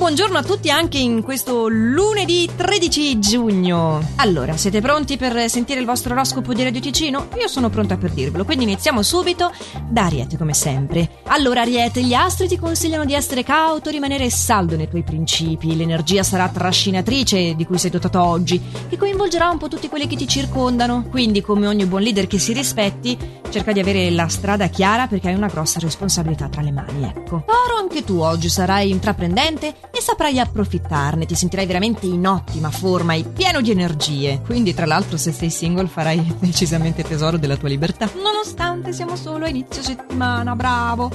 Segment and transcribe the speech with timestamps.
[0.00, 4.02] buongiorno a tutti anche in questo lunedì 13 giugno.
[4.16, 7.28] Allora, siete pronti per sentire il vostro oroscopo di Radio Ticino?
[7.38, 9.52] Io sono pronta per dirvelo, quindi iniziamo subito
[9.86, 11.18] da Ariete come sempre.
[11.24, 15.76] Allora Ariete, gli astri ti consigliano di essere cauto, rimanere saldo nei tuoi principi.
[15.76, 18.58] L'energia sarà trascinatrice di cui sei dotato oggi,
[18.88, 21.08] che coinvolgerà un po' tutti quelli che ti circondano.
[21.10, 23.18] Quindi, come ogni buon leader che si rispetti,
[23.50, 27.44] cerca di avere la strada chiara perché hai una grossa responsabilità tra le mani, ecco.
[27.44, 33.12] Toro, anche tu oggi sarai intraprendente e saprai approfittarne, ti sentirai veramente in ottima forma
[33.12, 34.40] e pieno di energie.
[34.42, 38.08] Quindi, tra l'altro, se sei single farai decisamente tesoro della tua libertà.
[38.14, 41.10] Nonostante siamo solo a inizio settimana, bravo.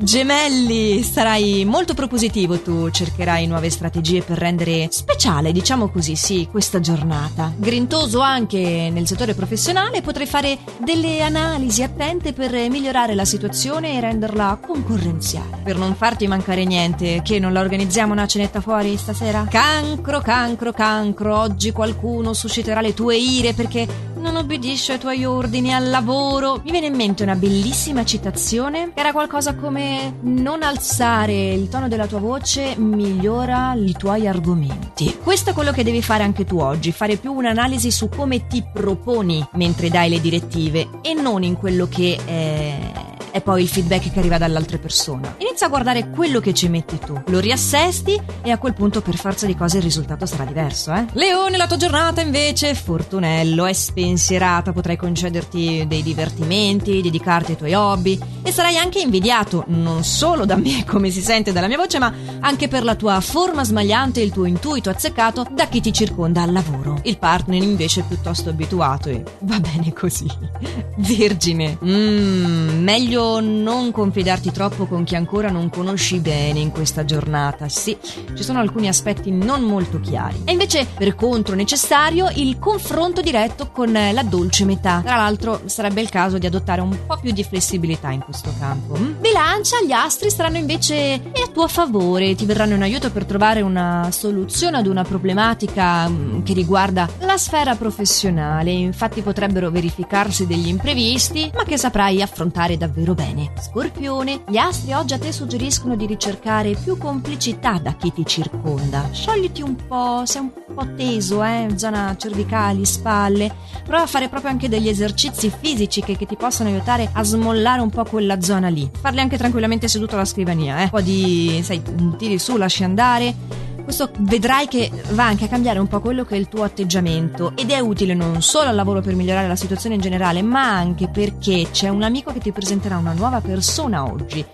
[0.00, 6.78] Gemelli, sarai molto propositivo tu, cercherai nuove strategie per rendere speciale, diciamo così, sì, questa
[6.78, 7.52] giornata.
[7.56, 14.00] Grintoso anche nel settore professionale, potrai fare delle analisi attente per migliorare la situazione e
[14.00, 15.62] renderla concorrenziale.
[15.64, 19.48] Per non farti mancare niente, che non la organizziamo una cenetta fuori stasera?
[19.50, 23.86] Cancro, cancro, cancro, oggi qualcuno susciterà le tue ire perché
[24.18, 26.60] non obbedisce ai tuoi ordini al lavoro.
[26.64, 31.88] Mi viene in mente una bellissima citazione che era qualcosa come non alzare il tono
[31.88, 35.16] della tua voce migliora i tuoi argomenti.
[35.22, 38.64] Questo è quello che devi fare anche tu oggi, fare più un'analisi su come ti
[38.72, 42.97] proponi mentre dai le direttive e non in quello che è
[43.30, 45.36] e poi il feedback che arriva dall'altra persona.
[45.38, 49.16] Inizia a guardare quello che ci metti tu, lo riassesti e a quel punto per
[49.16, 51.06] forza di cose il risultato sarà diverso, eh?
[51.12, 57.74] Leone, la tua giornata invece, fortunello, è spensierata, potrai concederti dei divertimenti, dedicarti ai tuoi
[57.74, 61.98] hobby e sarai anche invidiato non solo da me come si sente dalla mia voce,
[61.98, 65.92] ma anche per la tua forma smagliante e il tuo intuito azzeccato da chi ti
[65.92, 67.00] circonda al lavoro.
[67.04, 70.26] Il partner invece è piuttosto abituato e va bene così.
[70.96, 71.78] Vergine.
[71.82, 77.68] Mmm, meglio meglio non confidarti troppo con chi ancora non conosci bene in questa giornata.
[77.68, 77.96] Sì,
[78.34, 80.42] ci sono alcuni aspetti non molto chiari.
[80.44, 85.00] E invece, per contro, necessario il confronto diretto con la dolce metà.
[85.04, 88.96] Tra l'altro, sarebbe il caso di adottare un po' più di flessibilità in questo campo.
[88.96, 89.20] Mm?
[89.20, 94.08] Bilancia, gli astri saranno invece a tuo favore, ti verranno in aiuto per trovare una
[94.12, 98.70] soluzione ad una problematica mm, che riguarda la sfera professionale.
[98.70, 103.52] Infatti potrebbero verificarsi degli imprevisti, ma che saprai affrontare davvero davvero bene.
[103.60, 109.08] Scorpione, gli astri oggi a te suggeriscono di ricercare più complicità da chi ti circonda.
[109.12, 111.68] Sciogliti un po', sei un po' teso, eh?
[111.76, 113.54] Zona cervicali, spalle.
[113.84, 117.80] Prova a fare proprio anche degli esercizi fisici che, che ti possano aiutare a smollare
[117.80, 118.88] un po' quella zona lì.
[119.00, 120.84] Farli anche tranquillamente seduto alla scrivania, eh?
[120.84, 121.82] Un po' di, sai,
[122.16, 126.34] tiri su, lasci andare questo vedrai che va anche a cambiare un po' quello che
[126.34, 129.94] è il tuo atteggiamento ed è utile non solo al lavoro per migliorare la situazione
[129.94, 134.44] in generale, ma anche perché c'è un amico che ti presenterà una nuova persona oggi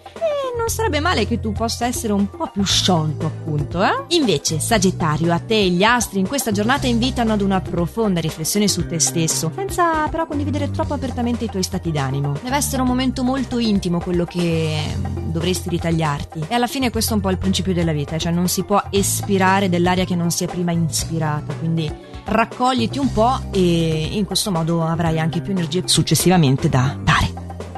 [0.65, 4.17] non sarebbe male che tu possa essere un po' più sciolto, appunto, eh?
[4.17, 8.87] Invece, Sagittario, a te gli astri in questa giornata invitano ad una profonda riflessione su
[8.87, 12.39] te stesso, senza però condividere troppo apertamente i tuoi stati d'animo.
[12.43, 16.47] Deve essere un momento molto intimo quello che mm, dovresti ritagliarti.
[16.49, 18.83] E alla fine questo è un po' il principio della vita, cioè non si può
[18.89, 21.93] espirare dell'aria che non sia prima inspirata, quindi
[22.25, 27.34] raccogliti un po' e in questo modo avrai anche più energie successivamente da dare.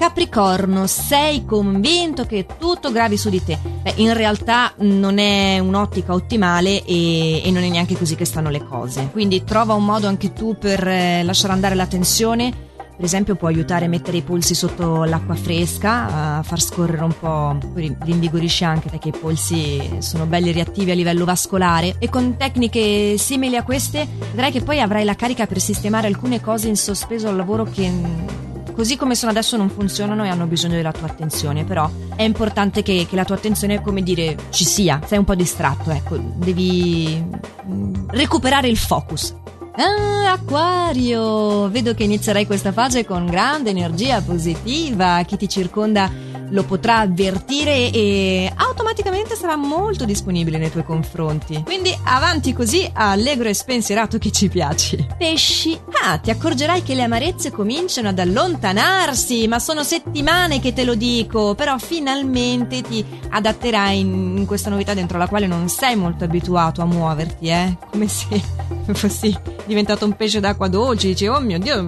[0.07, 3.59] Capricorno, sei convinto che tutto gravi su di te.
[3.83, 8.49] Beh, in realtà non è un'ottica ottimale e, e, non è neanche così che stanno
[8.49, 9.09] le cose.
[9.11, 12.51] Quindi trova un modo anche tu per eh, lasciare andare la tensione.
[12.77, 17.15] Per esempio può aiutare a mettere i polsi sotto l'acqua fresca, a far scorrere un
[17.19, 22.37] po', poi rinvigorisce anche perché i polsi sono belli reattivi a livello vascolare e con
[22.37, 26.77] tecniche simili a queste vedrai che poi avrai la carica per sistemare alcune cose in
[26.77, 28.46] sospeso al lavoro che
[28.77, 32.83] così come sono adesso non funzionano e hanno bisogno della tua attenzione, però è importante
[32.83, 37.25] che, che la tua attenzione, come dire, ci sia, sei un po' distratto, ecco, devi
[37.67, 39.35] mm, recuperare il focus.
[39.79, 41.69] Ah, Acquario!
[41.71, 45.23] Vedo che inizierai questa fase con grande energia positiva.
[45.27, 46.11] Chi ti circonda
[46.51, 51.63] lo potrà avvertire e automaticamente sarà molto disponibile nei tuoi confronti.
[51.65, 55.07] Quindi avanti così, allegro e spensierato che ci piaci.
[55.17, 60.85] Pesci, ah, ti accorgerai che le amarezze cominciano ad allontanarsi, ma sono settimane che te
[60.85, 66.25] lo dico, però finalmente ti adatterai in, questa novità dentro la quale non sei molto
[66.25, 67.77] abituato a muoverti, eh?
[67.91, 71.83] Come se fossi diventato un pesce d'acqua dolce, dici, oh mio Dio,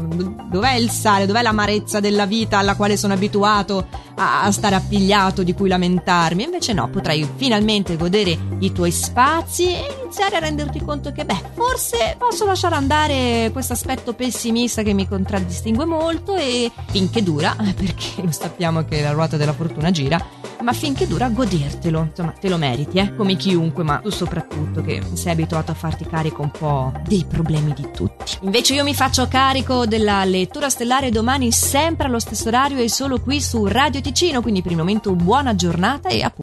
[0.50, 3.86] dov'è il sale, dov'è l'amarezza della vita alla quale sono abituato
[4.16, 6.44] a, a stare appigliato, di cui lamentarmi?
[6.44, 11.50] Invece no, potrai finalmente godere i tuoi spazi e iniziare a renderti conto che, beh,
[11.52, 18.22] forse posso lasciare andare questo aspetto pessimista che mi contraddistingue molto e finché dura, perché
[18.22, 20.18] lo sappiamo che la ruota della fortuna gira,
[20.62, 25.02] ma finché dura godertelo, insomma, te lo meriti, eh, come chiunque, ma tu soprattutto che
[25.12, 28.38] sei abituato a farti carico un po' dei problemi di tutti.
[28.42, 33.20] Invece io mi faccio carico della lettura stellare domani sempre allo stesso orario e solo
[33.20, 36.36] qui su Radio Ticino, quindi per il momento buona giornata e appunto